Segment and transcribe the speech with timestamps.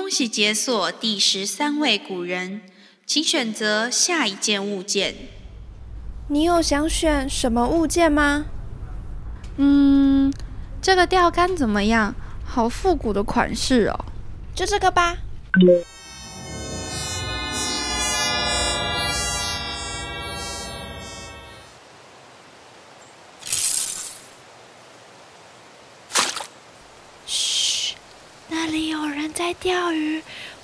[0.00, 2.62] 恭喜解锁第十三位古人，
[3.04, 5.14] 请选择下一件物件。
[6.28, 8.46] 你有想选什么物件吗？
[9.58, 10.32] 嗯，
[10.80, 12.14] 这个钓竿怎么样？
[12.46, 14.06] 好复古的款式哦。
[14.54, 15.18] 就这个吧。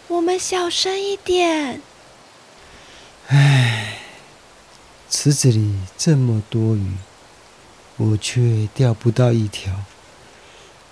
[0.09, 1.83] 我们小声一点。
[3.27, 3.99] 唉，
[5.11, 6.93] 池子里这么多鱼，
[7.97, 9.73] 我却钓不到一条，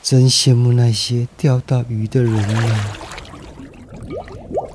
[0.03, 2.97] 真羡慕那些钓到鱼的人呀！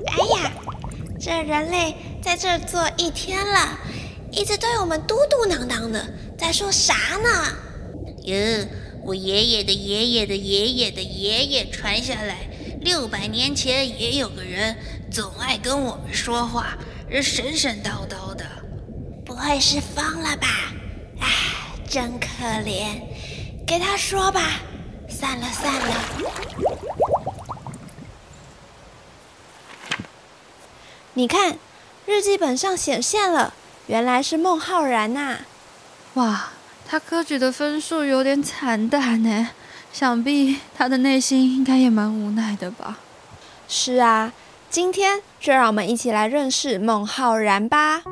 [0.06, 0.52] 哎呀，
[1.20, 3.78] 这人类在这坐一天了，
[4.32, 7.56] 一直对我们嘟嘟囔囔的，在说啥呢？
[8.26, 8.70] 嗯，
[9.04, 12.49] 我爷爷的爷爷的爷爷的爷爷传下来，
[12.80, 14.76] 六百年前也有个人
[15.12, 16.78] 总爱跟我们说话，
[17.22, 18.44] 神神叨叨的。
[19.24, 20.48] 不会是疯了吧？
[21.20, 21.28] 唉，
[21.88, 22.26] 真可
[22.64, 23.00] 怜，
[23.66, 24.40] 给他说吧。
[25.08, 25.96] 散了，散了。
[31.14, 31.58] 你看，
[32.06, 33.52] 日记本上显现了，
[33.88, 35.40] 原来是孟浩然呐、
[36.14, 36.50] 哇，
[36.88, 39.50] 他科举的分数有点惨淡呢，
[39.92, 42.98] 想必他的内心应该也蛮无奈的吧。
[43.68, 44.32] 是啊，
[44.70, 48.02] 今天就让我们一起来认识孟浩然吧。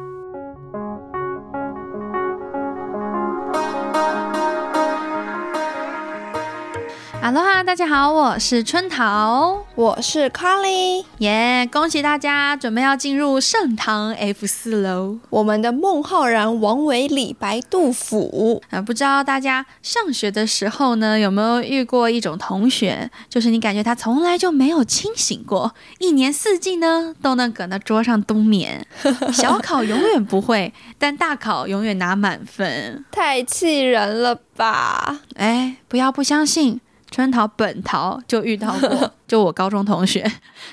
[7.29, 15.19] 哈喽哈，大家好，我是春桃，我是 Carly，耶恭喜大家准备要进入盛唐 F 四喽。
[15.29, 18.62] 我们的孟浩然、王维、李白、杜甫。
[18.71, 28.87] 啊，不知道大家上学的时候呢，有没有遇过一种同学，就是你感觉他从来就没有清醒过，一年四季呢都能搁那桌上冬眠，
[29.34, 33.05] 小考永远不会，但大考永远拿满分。
[33.11, 35.21] 太气人了吧！
[35.37, 36.81] 哎，不要不相信，
[37.19, 40.25] 春桃本桃就遇到过， 就我高中同学，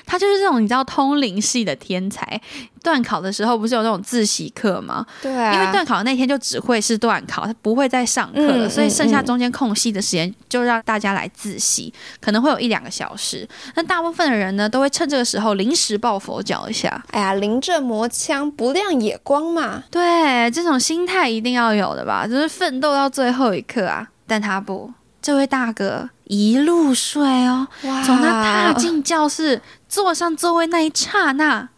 [0.06, 2.40] 他就是这种你知道通灵系的天才。
[2.84, 5.04] 段考的时候不是有那种自习课吗？
[5.20, 13.44] 对啊，因为段考那天就只会是段考，他不会再上课了，嗯所以剩下中间空隙的时间就让大家来自习，可能会有一两个小时。
[13.74, 17.04] 那大部分的人呢，都会趁这个时候临时抱佛脚一下。
[17.10, 19.82] 哎呀，临阵磨枪，不亮也光嘛。
[19.90, 24.06] 对，这种心态一定要有的吧，就是奋斗到最后一刻啊。
[24.28, 31.68] 但他不，这位大哥一路睡哦，哇从他踏进教室、坐上座位那一刹那。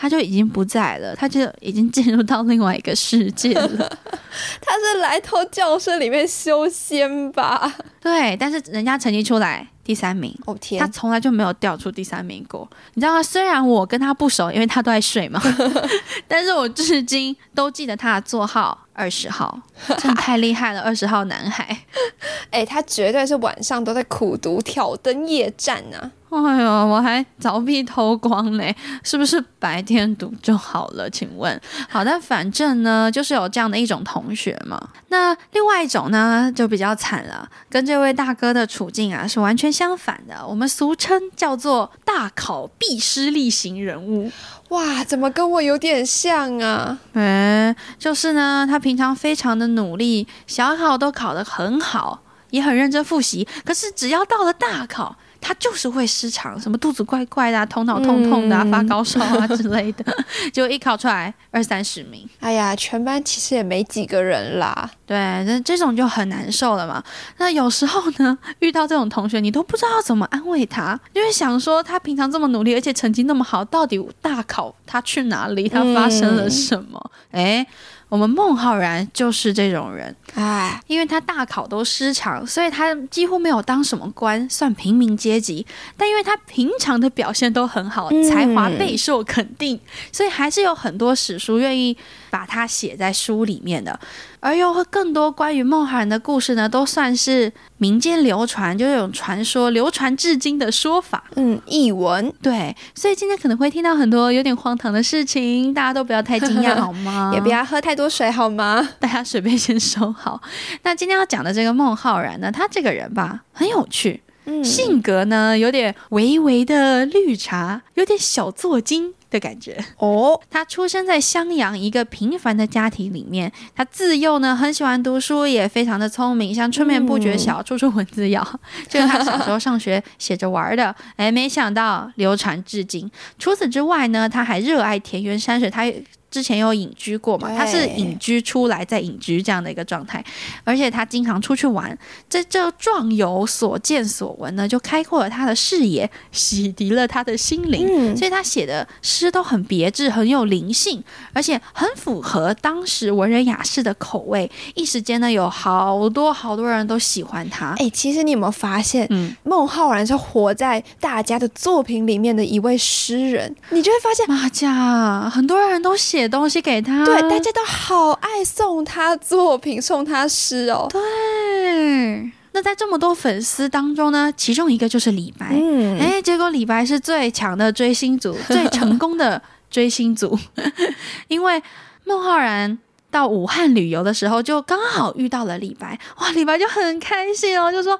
[0.00, 3.98] 他就已经不在了，他就已经进入到另外一个世界了。
[4.62, 7.74] 他是来偷教室里面修仙吧？
[8.00, 12.68] 对，但是人家成绩出来第三名，哦天他从来就没有掉出第三名过。
[12.92, 13.22] 你知道吗？
[13.22, 15.40] 虽然我跟他不熟，因为他都在睡嘛，
[16.28, 19.58] 但是我至今都记得他的座号二十号，
[19.96, 21.74] 真的太厉害了，二十号男孩。
[22.52, 26.12] 哎，他绝对是晚上都在苦读挑灯夜战啊！
[26.30, 31.08] 哎呦，我还凿壁偷光嘞，是不是白天读就好了？
[31.08, 34.90] 请问，好，但反正呢，就是有这样的一种同学嘛。
[35.08, 40.44] 那另外一种呢，就比较惨了，跟这位大哥的处境啊是完全相反的。
[40.44, 44.32] 我们俗称叫做大考必失利型人物。
[44.70, 46.98] 哇，怎么跟我有点像啊？
[47.12, 53.46] 嗯，就是呢，他平常非常的努力，小考都考得很好，也很认真复习。
[53.64, 60.04] 可是只要到了大考，他就是会失常，什么肚子怪怪的、啊、头脑痛痛的、啊、嗯发高烧啊之类的。
[60.52, 64.90] 结果一考出来二三十名，哎呀，全班其实也没几个人啦。
[65.06, 67.02] 对，那这种就很难受了嘛。
[67.38, 75.68] 那有时候呢， 遇到这种同学，你都不知道要怎么安慰他，因为想说他平常这么努力，而且成绩那么好，到底大考他去哪里？
[75.68, 77.10] 他发生了什么？
[77.30, 77.66] 哎、
[78.08, 80.14] 我们孟浩然就是这种人。
[80.34, 85.66] 哎，因为他大考都失常，所以他几乎没有当什么官，算平民阶级。
[85.96, 89.78] 但因为他平常的表现都很好，嗯才华备受肯定，
[90.12, 91.96] 所以还是有很多史书愿意
[92.30, 93.98] 把它写在书里面的。
[94.40, 101.24] 而有更多关于孟浩然的故事呢，都算是民间流传，就是有传说流传至今的说法。
[101.34, 107.32] 嗯，译文对，所以今天可能会听到很多有点荒唐的事情，大家都不要太惊讶 好吗？
[107.34, 108.88] 也不要喝太多水好吗？
[109.00, 110.40] 大家水杯先收好。
[110.82, 119.76] 那今天要讲的这个孟浩然呢，他这个人吧很有趣，嗯性格呢有点微微的绿茶，有点小作精的感觉。
[119.98, 128.42] 哦，他出生在襄阳一个平凡的家庭里面，他自幼呢很喜欢读书，也非常的聪明，像春眠不觉晓，处处蚊子咬，
[128.88, 130.94] 就是他小时候上学写着玩的。
[131.16, 133.10] 哎，没想到流传至今。
[133.38, 135.84] 除此之外呢，他还热爱田园山水，他。
[136.30, 137.48] 之前有隐居过嘛？
[137.56, 140.24] 他是隐居出来再隐居这样的一个状态，
[140.64, 141.96] 而且他经常出去玩，
[142.28, 147.86] 这这壮游所见所闻呢，就开阔了他的视野，洗涤了他的心灵。
[147.88, 151.02] 嗯所以他写的诗都很别致，很有灵性，
[151.32, 154.50] 而且很符合当时文人雅士的口味。
[154.74, 157.74] 一时间呢，有好多好多人都喜欢他。
[157.78, 170.88] 哎、其实你有没有发现，嗯，孟浩然是活在大家的作品里面的一位诗人，你就会发现，马甲，很多人都写东西给他，对，大家都好爱送他作品、送他诗哦。
[170.90, 172.32] 对。
[172.52, 175.48] 那在这么多粉丝当中呢，其中一个就是李白。
[175.52, 180.36] 嗯，哎，结果李白是最强的追星族， 最成功的追星族，
[181.28, 181.62] 因为
[182.04, 182.78] 孟浩然。
[183.10, 187.98] 到武汉旅游的时候，就刚好遇到了李白，哇，李白就很开心哦，就说：“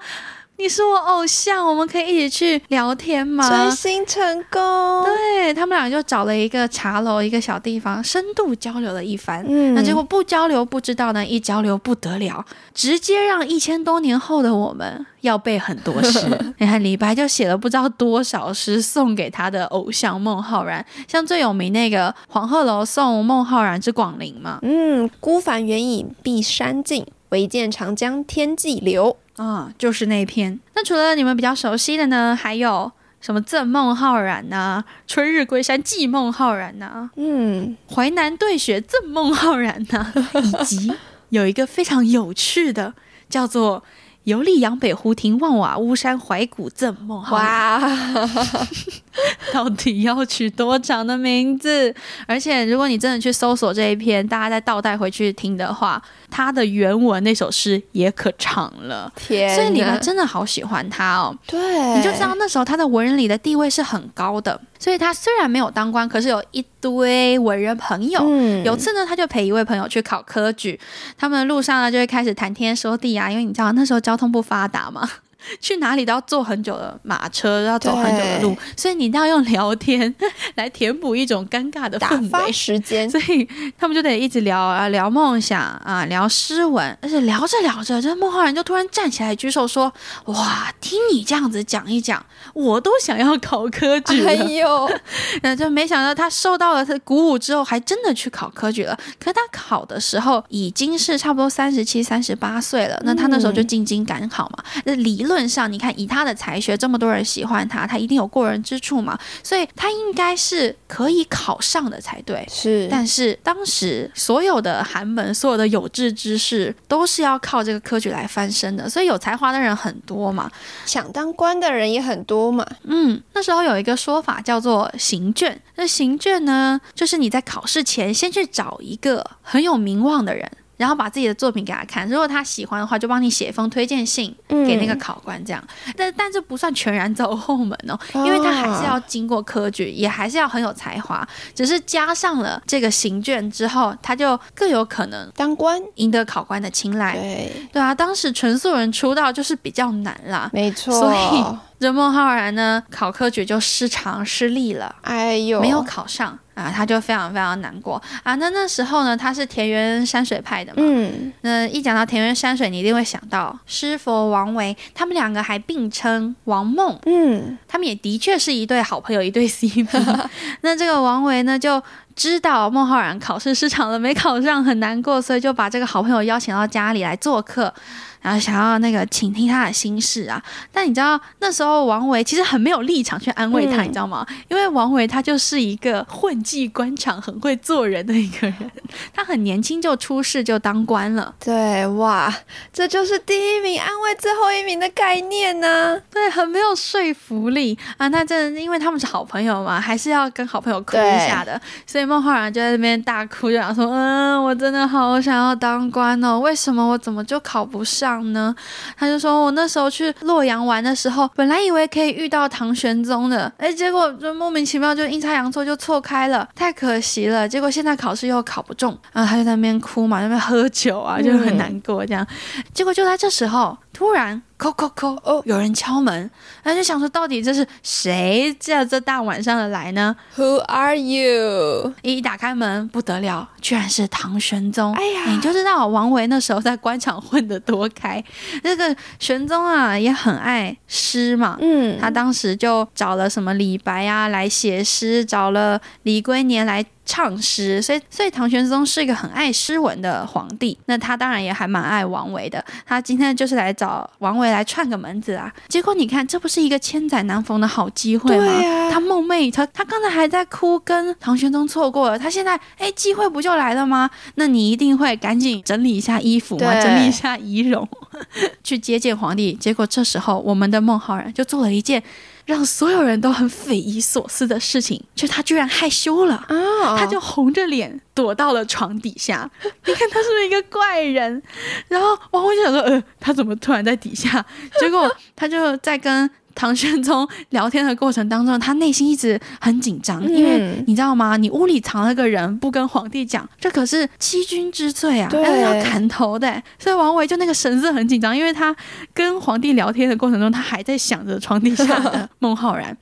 [0.61, 5.05] 你是我偶像，我们可以一起去聊天吗？”追星成功。
[5.05, 9.45] 对他们俩就找了一个茶楼，一个小地方，深度交流了一番。
[9.49, 12.45] 嗯那结果不交流不知道呢，一交流不得了，
[12.75, 16.27] 直接让一千多年后的我们要背很多诗。
[16.59, 29.17] 你看李白就写了不知道多少诗送给他的偶像孟浩然，像最有名那个《黄鹤楼送孟浩然之广陵》嘛，嗯，孤帆远影碧山尽，唯见长江天际流。
[29.39, 30.59] 啊、就是那一篇。
[30.75, 32.91] 那除了你们比较熟悉的呢，还有
[33.21, 40.13] 什么赠孟浩然呐、春日归山寄孟浩然呐、嗯，淮南对雪赠孟浩然呐、
[40.43, 40.93] 以及
[41.31, 42.95] 有一个非常有趣的，
[43.29, 43.83] 叫做
[44.29, 47.81] “游历阳北湖亭望瓦巫山怀古赠孟浩然”。
[47.81, 48.29] 哇，
[49.55, 51.95] 到底要取多长的名字？
[52.27, 59.11] 而且如果你真的去搜索这一篇，大家再倒带回去听的话，它的原文那首诗也可长了。
[59.17, 59.55] 天！
[59.55, 61.35] 所以你们真的好喜欢他哦。
[61.47, 68.21] 对，你就知道那时候他在文人里的地位是很高的，所以他虽然没有当官，可是有一堆文人朋友。
[68.23, 70.79] 嗯有次呢，他就陪一位朋友去考科举，
[71.17, 75.09] 他们路上呢就会开始谈天说地啊，因为你知道那时候交通不发达嘛。
[75.61, 80.15] 去哪里都要坐很久的马车，要走很久的路，所以你一定要用聊天
[80.57, 82.53] 来填补一种尴尬的打氛发围。
[82.53, 83.09] 时间。
[83.09, 83.49] 所以
[83.79, 89.93] 他们就得一直聊啊，聊梦想啊，聊诗文，而且聊着聊着，这孟浩然就突然站起来举手说
[90.27, 92.25] ：“哇，听你这样子讲一讲，
[92.55, 94.29] 我都想要考科举了。
[94.31, 94.91] 哎呦，
[95.43, 98.99] 那就没想到他受到了他的鼓舞之后，还真的去考科举了。
[99.19, 103.01] 可他考的时候已经是差不多三十七、三十八岁了。
[103.05, 104.65] 那他那时候就进京赶考嘛。
[104.85, 109.17] 那理论上，你看以他的才学，这么多人喜欢他，他一定有过人之处嘛。
[109.45, 112.45] 所以他应该是可以考上的才对。
[112.51, 120.51] 是，但是当时所有的寒门、所有的有志之士，都是要靠这个科举来翻身的，所以有才华的人很多嘛。
[120.87, 122.67] 想当官的人也很多嘛。
[122.85, 125.61] 嗯，那时候有一个说法叫做行卷。
[125.77, 130.51] 那行卷呢，就是你在考试前先去找一个很有名望的人。
[130.79, 135.63] 然后把自己的作品给他看，如果他喜欢的话，就帮你写一封推荐信给那个考官，这样。
[135.95, 147.15] 但但这不算全然走后门哦，因为他还是要经过科举，也还是要很有才华，只是加上了这个行卷之后，他就更有可能当官，赢得考官的青睐。
[147.15, 150.93] 对，对啊，当时纯素人出道就是比较难啦，没错。
[150.93, 151.45] 所以
[151.81, 158.35] 这孟浩然呢，考科举就失常失利了，哎呦，没有考上啊，他就非常非常难过啊。
[158.35, 170.29] 那那时候呢，他是田园山水派的嘛，嗯，那一讲到田园山水，你一定会想到师佛王维，他们两个还并称王梦，嗯，他们也的确是一对好朋友，一对 CP。
[170.63, 171.81] 那这个王维呢，就
[172.19, 177.73] 知道孟浩然考试失常了，没考上，很难过，所以就把这个好朋友邀请到家里来做客。
[178.21, 184.27] 然后想要那个倾听他的心事啊，但你知道那时候王维其实很没有立场去安慰他，嗯你知道吗？
[184.49, 188.71] 因为王维他就是一个混迹官场、很会做人的一个人，
[189.15, 192.35] 他很年轻就出仕就当官了，对，哇，
[192.73, 198.09] 这就是第一名安慰最后一名的概念呢、对，很没有说服力啊。
[198.09, 208.55] 那真的因为他们是好朋友嘛，还是要跟好朋友哭一下的，所以孟浩然就在那边大哭，就想说：“嗯，我真的好想要当官哦，为什么我怎么就考不上呢？”
[208.97, 217.47] 他就说：“我那时候去洛阳玩的时候，本来以为可以遇到唐玄宗的，哎，结果就莫名其妙就阴差阳错就错开了，太可惜了。
[217.49, 222.27] 结果现在考试又考不中，然后，他就在那边哭嘛，在那边喝酒啊，就很难过这样。
[222.73, 226.31] 结果就在这时候，突突然，叩叩叩，哦，有人敲门，
[226.63, 231.93] 他就想说，到底这是谁在这大晚上的来呢？Who are you？
[232.03, 234.95] 一打开门，不得了，居然是唐玄宗。
[234.95, 238.23] 哎呀你就知道王维那时候在官场混得多开。
[238.63, 241.59] 那个玄宗啊，也很爱诗嘛。
[241.61, 250.77] 嗯，他当时就找了什么李白啊来写诗，找了李龟年来唱诗，所以所以唐玄宗是一个很爱诗文的皇帝。
[250.85, 252.63] 那他当然也还蛮爱王维的。
[252.85, 255.51] 他今天就是来找王维来串个门子啊。
[255.69, 258.47] 结果你看，这不是一个千载难逢的好机会吗？
[258.47, 264.11] 啊他梦寐以求，他刚才还在哭，跟唐玄宗错过了，他现在哎，机会不就来了吗？
[264.35, 267.89] 那你一定会赶紧整理一下衣服嘛，对整理一下仪容，
[268.63, 269.55] 去接见皇帝。
[269.55, 272.03] 结果这时候，我们的孟浩然就做了一件
[272.49, 276.35] 让所有人都很匪夷所思的事情，就他居然害羞了。
[276.49, 279.49] 啊，他就红着脸躲到了床底下。
[279.85, 281.43] 你看他是不是一个怪人？
[281.89, 284.43] 然后王红就想说，呃，他怎么突然在底下？
[284.81, 286.29] 结果他就在跟
[286.59, 291.37] 唐玄宗聊天的过程当中，他内心一直很紧张，因为嗯你知道吗？
[291.37, 296.61] 你屋里藏了个人，不跟皇帝讲，这可是欺君之罪啊，要砍头的。
[296.77, 298.75] 所以王维就那个神色很紧张，因为他
[299.15, 302.97] 跟皇帝聊天的过程中，他还在想着床底下的 孟浩然。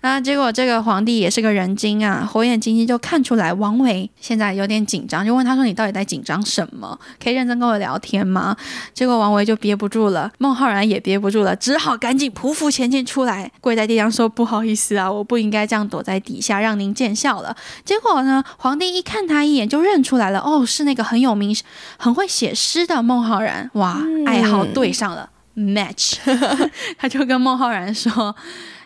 [0.00, 6.96] 那结果这个皇帝也是个人精啊，火眼金睛就看出来王维现在有点紧张，就问他说：“你到底在紧张什么？
[7.22, 8.56] 可以认真跟我聊天吗？”
[8.94, 21.56] 结果王维就憋不住了，孟浩然也憋不住了，只好赶紧匍匐前进出来，跪在地上说：“不好意思啊，我不应该这样躲在底下，让您见笑了。”结果呢，皇帝一看他一眼就认出来了，哦，是那个很有名、
[21.96, 25.30] 很会写诗的孟浩然，哇，爱好对上了。
[25.58, 26.18] match，
[26.96, 28.36] 他就跟孟浩然说：“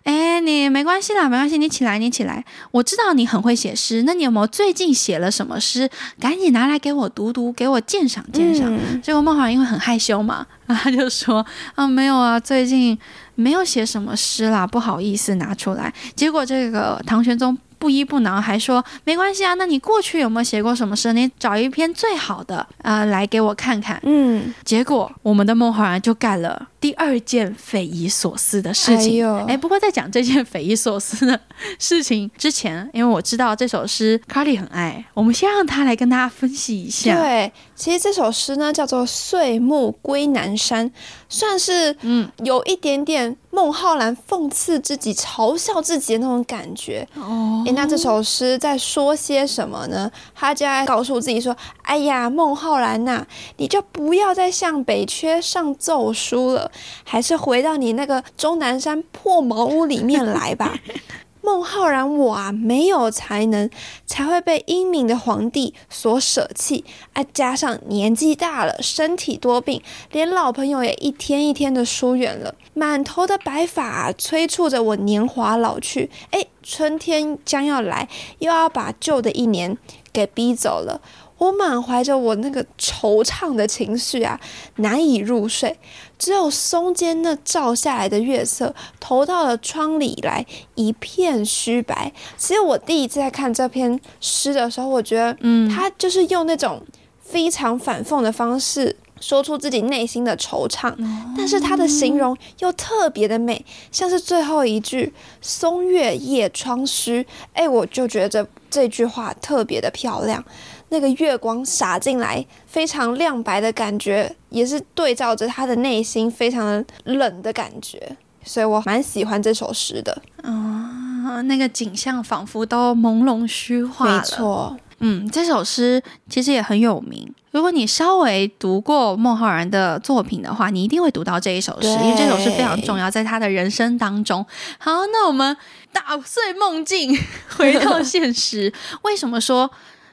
[0.04, 2.44] 哎，你没关系啦，没关系，你起来，你起来。
[2.70, 5.88] 我知道你很会写诗，那你有没有最近写了什么诗？
[6.18, 8.74] 赶紧拿来给我读读，给我鉴赏鉴赏。
[8.74, 11.44] 嗯结果孟浩然因为很害羞嘛，然后他就说
[11.76, 12.98] ：“啊，没有啊，最近
[13.34, 17.56] 没有写什么诗啦，不好意思拿出来。”结果这个唐玄宗。
[17.82, 19.54] 不依不挠，还说没关系啊。
[19.54, 21.12] 那你过去有没有写过什么诗？
[21.12, 24.00] 你找一篇最好的，呃，来给我看看。
[24.04, 29.26] 嗯，结果我们的孟浩然就干了第二件匪夷所思的事情。
[29.48, 31.40] 哎不过在讲这件匪夷所思的
[31.80, 37.16] 事情之前，因为我知道这首诗 Carly 很爱，我们先让他来跟大家分析一下。
[37.16, 40.88] 对，其实这首诗呢叫做《岁暮归南山》，
[41.28, 47.04] 算是嗯有一点点孟浩然讽刺自己、嘲笑自己的那种感觉。
[47.16, 50.08] 哦诶，那这首诗在说些什么呢？
[50.32, 56.70] 他就在告诉自己说：“哎呀，孟浩然呐、你就不要再向北阙上奏书了，
[57.02, 60.78] 还是回到你那个终南山破茅屋里面来吧。”
[61.42, 63.68] 孟浩然我啊，没有才能，
[64.06, 67.24] 才会被英明的皇帝所舍弃啊！
[67.34, 69.82] 加上年纪大了，身体多病，
[70.12, 76.08] 连老朋友也一天一天的疏远了，满头的白发、催促着我年华老去。
[76.30, 78.08] 哎，春天将要来，
[78.38, 79.76] 又要把旧的一年
[80.12, 81.00] 给逼走了。
[81.38, 84.40] 我满怀着我那个惆怅的情绪啊，
[84.76, 85.76] 难以入睡。
[86.22, 92.12] 只有松间那照下来的月色，投到了窗里来，一片虚白。
[92.36, 96.80] 其实我第一次在看这篇诗的时候，我觉得，嗯他就是用那种
[97.20, 98.94] 非常反讽的方式。
[99.20, 100.92] 说出自己内心的惆怅，
[101.36, 107.24] 但是他的形容又特别的美，像是最后一句“松月夜窗虚”，
[107.54, 110.44] 哎，我就觉得这这句话特别的漂亮。
[110.92, 120.22] 那个月光洒进来，非常亮白的感觉，也是对照着他的内心非常的冷的感觉，所以我蛮喜欢这首诗的。
[120.42, 124.18] 啊，那个景象仿佛都朦胧虚化了。
[124.18, 127.34] 没错，嗯，这首诗其实也很有名。
[127.52, 134.44] 如果你稍微读过孟浩然的作品的话，你一定会读到这一首诗，因为这首诗非常重要，在他的人生当中。
[134.76, 135.56] 好，那我们
[135.90, 137.18] 打碎梦境，
[137.56, 138.70] 回到现实。
[139.02, 139.70] 为什么说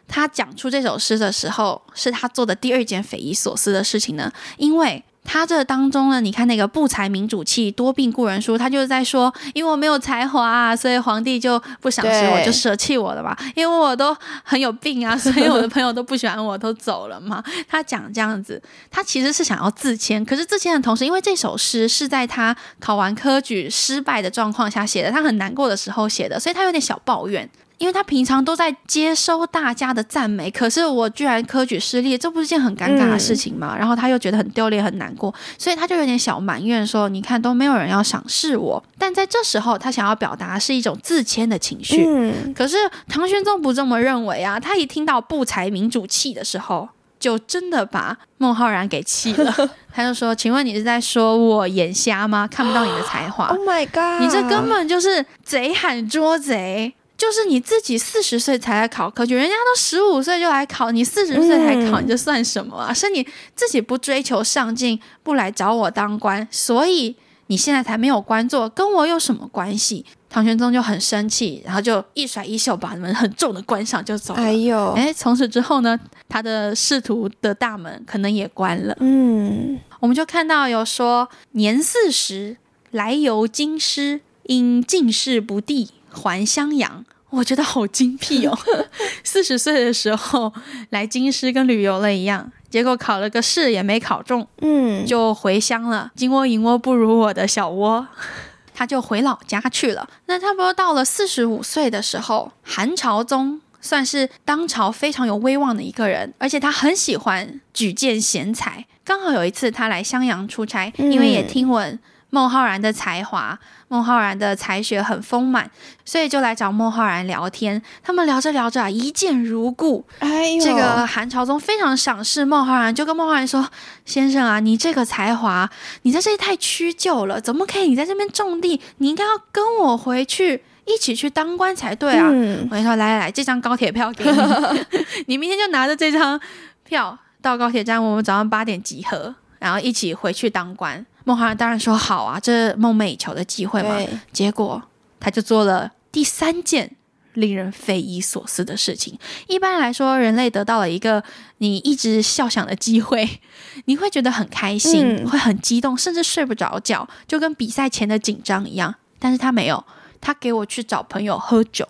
[0.10, 4.30] 他讲出这首诗的时候，是他做的第二件匪夷所思的事情呢？
[4.58, 13.38] 因为他这当中呢，你看那个不才民主气，多病故人书，他就是在说，因为我没有才华、啊，所以皇帝就不赏识我，就舍弃我了吧？
[13.56, 17.44] 因为我都很有病啊， 所以我的朋友都不喜欢我，都走了嘛。
[17.68, 27.48] 他讲这样子，他其实是想要自谦，可是自谦的同时，因为这首诗是在他考完科举失败的状况下写的，他很难过的时候写的，所以他有点小抱怨。
[27.80, 33.76] 因为他平常都在接收大家的赞美，可是我居然科举失利，这不是件很尴尬的事情吗？
[33.76, 42.06] 然后他又觉得很丢脸、很难过，所以他就有点小埋怨说：“你看都没有人要赏识我。”但在这时候，他想要表达是一种自谦的情绪。
[42.06, 42.76] 嗯，可是
[43.08, 44.60] 唐玄宗不这么认为啊！
[44.60, 49.56] 他一听到不才民主气的时候，就真的把孟浩然给气了。
[49.94, 52.46] 他就说：“请问你是在说我眼瞎吗？
[52.46, 54.22] 看不到你的才华？Oh my god！
[54.22, 56.94] 你这根本就是贼喊捉贼！
[57.20, 62.94] 就是你自己四十岁才来考科举，人家都十五岁就来考，你四十岁才考，嗯你这算什么啊？
[62.94, 74.40] 是你自己不追求上进，不来找我当官，所以你现在才没有官做，跟我有什么关系？”唐玄宗就很生气，然后就一甩衣袖，把门很重的关上就走了。
[74.40, 76.00] 哎呦，哎，从此之后呢，
[76.30, 78.96] 他的仕途的大门可能也关了。
[79.00, 82.58] 嗯，我们就看到有说年四十
[82.92, 87.06] 来由京师，因进士不第还襄阳。
[87.32, 88.58] 我觉得好精辟哦！
[89.24, 90.52] 四十岁的时候
[90.90, 96.12] 来京师跟旅游了一样，结果考了个试也没考中，嗯，就回乡了。
[96.16, 98.08] 金窝银窝不如我的小窝，
[98.74, 100.10] 他就回老家去了。
[100.26, 108.84] 那差不多到了四十五岁的时候，韩朝宗算是当朝非常有威望的一个人，而且他很喜欢举荐贤才。
[109.04, 112.00] 刚好有一次他来襄阳出差，嗯因为也听闻
[112.32, 113.58] 孟浩然的才华，
[113.88, 115.70] 孟浩然的才学很丰满，
[116.06, 117.82] 所以就来找孟浩然聊天。
[118.04, 123.68] 他们聊着聊着啊，一见如故，哎呦，这个韩朝宗非常赏识孟浩然，就跟孟浩然说
[124.06, 125.70] ：“先生啊，你这个才华，
[126.04, 128.80] 你在这里太屈就了，怎么可以你在这边种地？
[128.98, 134.86] 你应该要跟我回去，一起去当官才对啊！”嗯我跟你说，来来来，这张高铁票给你，
[135.26, 136.40] 你明天就拿着这张
[136.84, 141.04] 票到高铁站，我们早上八点集合，然后一起回去当官。
[141.30, 143.96] 孟浩然当然说好啊，这梦寐以求的机会嘛。
[144.34, 144.82] 结果
[145.20, 146.90] 他就做了第三件
[147.34, 149.16] 令人匪夷所思的事情。
[149.48, 151.24] 一般来说，人类得到了一个
[151.60, 153.40] 你一直笑想的机会，
[153.86, 158.96] 你会觉得很开心，嗯会很激动，甚至睡不着觉，就跟比赛前的紧张一样。
[159.20, 159.86] 但是他没有，
[160.20, 161.88] 他给我去找朋友喝酒，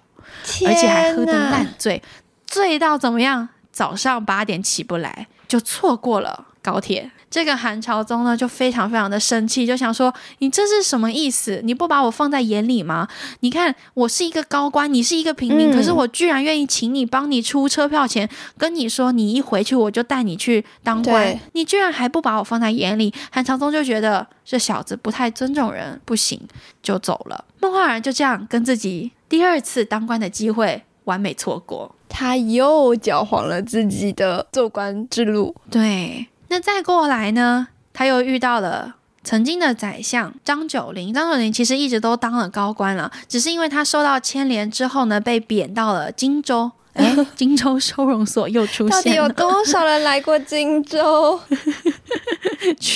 [0.68, 2.04] 而且还喝得烂醉，
[2.46, 3.48] 醉到怎么样？
[3.72, 7.10] 早上八点起不来，就错过了高铁。
[7.30, 11.62] 这个韩朝宗呢，就非常非常的生气，就想说：你这是什么意思？
[11.64, 13.08] 你不把我放在眼里吗？
[13.42, 23.14] 你看，我是一个高官，你是一个平民，嗯可是我居然愿意请你帮你出车票钱，跟你说你一回去我就带你去当官，你居然还不把我放在眼里。
[23.32, 26.40] 韩朝宗就觉得这小子不太尊重人，不行，
[26.82, 27.46] 就走了。
[27.62, 31.94] 孟浩然就这样跟自己第二次当官的机会完美错过。
[32.08, 35.56] 他又搅黄了自己的做官之路。
[35.70, 41.14] 对，那再过来呢，他又遇到了曾经的宰相张九龄。
[41.14, 46.72] 张九龄其实一直都当了高官了，只是因为他受到牵连之后呢，被贬到了荆州。
[46.94, 51.40] 哎， 荆州收容所又出现到底有，多少人来过荆州？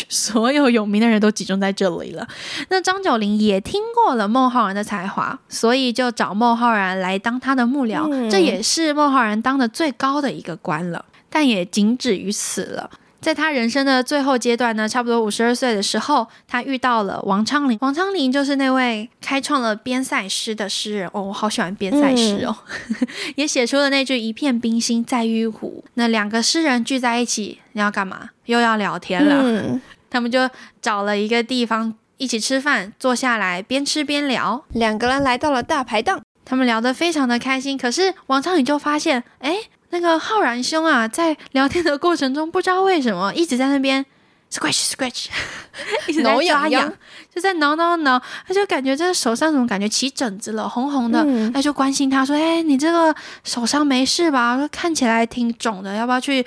[0.09, 2.27] 所有有名的人都集中在这里了。
[2.69, 12.89] 那张九龄也听过了孟浩然的才华，所以就找孟浩然来当他的幕僚，嗯这也是孟浩然当的最高的一个官了，但也仅止于此了。
[13.23, 17.77] 在他人生的最后阶段呢，差不多五十二岁的时候，他遇到了王昌龄。
[17.79, 22.53] 王昌龄就是那位开创了边塞诗的诗人哦，我好喜欢边塞诗哦，
[23.35, 25.85] 也写出了那句“一片冰心在玉壶”。
[25.95, 28.31] 那两个诗人聚在一起，你要干嘛？
[28.47, 29.39] 又要聊天了。
[29.41, 30.49] 嗯，他们就
[30.81, 34.65] 找了一个地方一起吃饭，坐下来边吃边聊。
[34.73, 39.55] 两个人来到了大排档，他们聊得非常的开心，可是王昌龄就发现，哎，
[39.93, 44.03] 那个浩然兄啊，在聊天的过程中，不知道为什么一直在那边
[44.51, 45.27] scratch scratch，
[46.09, 46.93] 一直在挠抓痒痒痒，
[47.33, 54.57] 就在挠挠挠，他就感觉这个手上怎么感觉起疹子了，红红的，嗯他就关心他说，哎，你这个手上没事吧？
[54.57, 56.43] 说看起来挺肿的，要不要去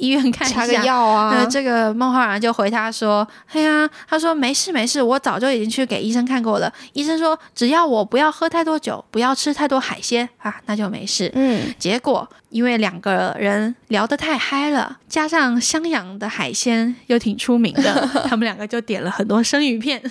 [0.00, 0.66] 医院看一下？
[0.66, 6.72] 个药啊那，，这个孟浩然就回他说：“哎呀，他说没事没事，我早就已经去给医生看过了。
[6.94, 11.30] 医生说只要我不要喝太多酒，不要吃太多海鲜啊，那就没事。
[11.34, 20.02] 嗯，结果因为两个人聊得太嗨了，加上襄阳的海鲜又挺出名的， 他们两个就点了很多生鱼片。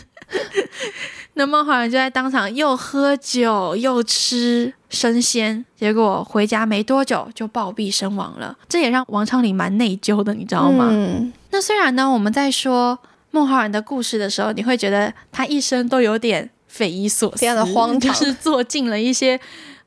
[1.39, 8.53] 那孟浩然就在当场又喝酒又吃生鲜，结果回家没多久就暴毙身亡了。
[8.67, 10.89] 这也让王昌龄蛮内疚的，你知道吗？
[10.91, 12.99] 嗯，那虽然呢，我们在说
[13.31, 19.39] 孟浩然的故事的时候，你会觉得他一生都有点匪夷所思，非常的荒唐就是做尽了一些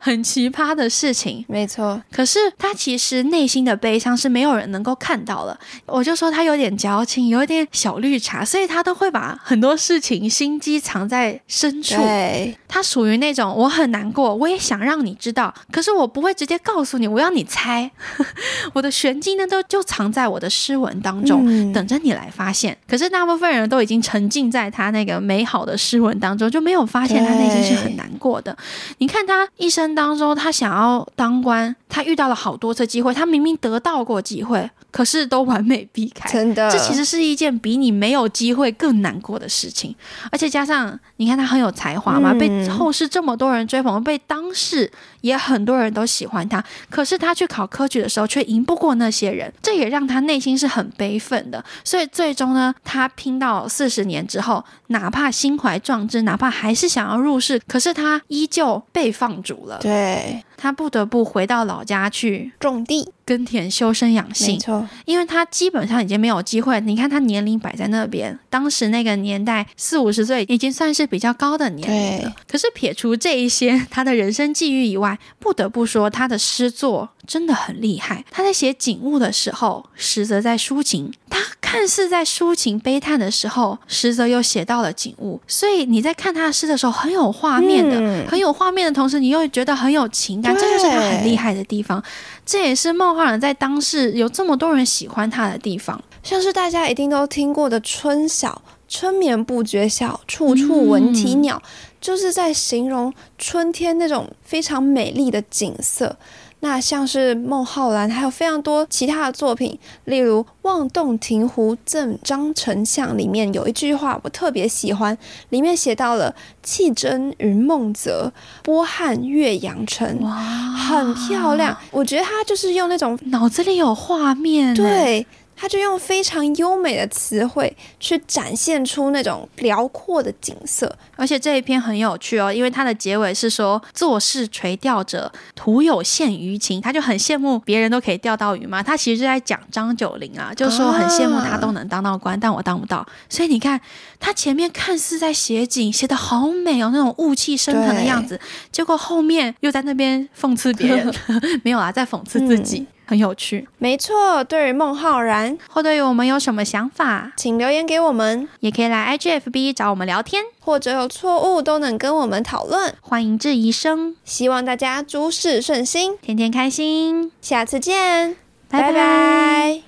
[0.05, 1.45] 很奇葩的事情。
[1.47, 5.57] 没错，可是他其实内心的悲伤是没有人能够看到的。
[5.87, 11.95] 我就说他有点矫情，有点小绿茶，所以他都会把很多事情心机藏在深处。
[11.95, 17.89] 对，他属于那种我很难过，我也想让你知道，可是我不会直接告诉你，我要你猜。
[18.75, 22.77] 我的玄机呢，都就藏在我的诗文当中，嗯等着你来发现。
[22.89, 28.57] 可是大部分人都已经沉浸在他那个美好的诗文当中，就没有发现他内心是很难过的。
[28.99, 36.31] 你看他一生当中，他想要当官，他遇到了好多次机会，他明明得到过机会，可是都完美避开。
[36.31, 39.93] 真的，这其实是一件比你没有机会更难过的事情，
[40.31, 42.39] 而且加上你看他很有才华嘛，嗯。
[42.39, 44.91] 被后世这么多人追捧，被当世
[45.23, 51.65] 也很多人都喜欢他，可是他去考科举的时候却赢不过那些人，这也让他内心是很悲愤的。
[51.83, 64.59] 所以最终呢，他拼到四十年之后，哪怕心怀壮志，哪怕还是想要入仕，可是他依旧被放逐了，对他不得不回到老家去种地，耕田修身养没性。
[64.59, 66.81] 错，因为他基本上已经没有机会。
[66.81, 72.35] 你看他年龄摆在那边，当时那个年代四五十岁已经算是比较高的年龄了。
[72.47, 78.25] 可是撇除这一些他的人生际遇以外，不得不说他的诗作真的很厉害。
[78.31, 85.41] 他在写景物的时候，实则在抒情；他看似在抒情悲叹的时候，实则又写到了景物。
[85.47, 92.03] 所以你在看他的诗的时候，很有画面的，嗯很有画面的同时，你又觉得很有情感，这就是他很厉害的地方。
[92.45, 96.03] 这也是孟浩然在当时有这么多人喜欢他的地方。
[96.23, 101.61] 像是大家一定都听过的“春晓”，春眠不觉晓，处处闻啼鸟，
[102.01, 106.17] 就是在形容春天那种非常美丽的景色。
[106.65, 121.77] 那像是孟浩然，还有非常多其他的作品，例如《望洞庭湖赠张丞相》里面有一句话我特别喜欢，里面写到了“气蒸云梦泽，波撼岳阳城”，哇，很漂亮。
[121.91, 125.27] 我觉得他就是用那种脑子里有画面。，对，
[125.63, 130.93] 他就用非常优美的词汇去展现出那种辽阔的景色。
[131.15, 138.83] 而且这一篇很有趣哦，因为它的结尾是说“做事垂钓者，徒有羡鱼情”，他就很羡慕别人都可以钓到鱼嘛。
[138.83, 143.07] 他其实是在讲张九龄啊，就说很羡慕他都能当到官，但我当不到。
[143.29, 143.81] 所以你看，
[144.19, 148.41] 他前面看似在写景，写的好美哦，那种雾气升腾的样子，
[148.73, 151.15] 结果后面又在那边讽刺别人，
[151.63, 153.69] 没有啊，在讽刺自己，很有趣。
[153.77, 162.95] 没错，对于孟浩然，或对于我们有什么想法，请留言给我们，也可以来 IGFB 找我们聊天，或者有错误都能跟我们讨论。
[163.03, 168.35] 欢迎质疑声，希望大家诸事顺心，天天开心，下次见，
[168.71, 168.81] 拜。
[168.81, 169.81] 拜拜